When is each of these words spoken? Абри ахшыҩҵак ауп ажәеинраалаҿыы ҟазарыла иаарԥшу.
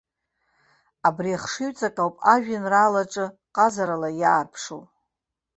Абри 1.07 1.31
ахшыҩҵак 1.37 1.95
ауп 2.03 2.15
ажәеинраалаҿыы 2.33 3.25
ҟазарыла 3.55 4.09
иаарԥшу. 4.21 4.81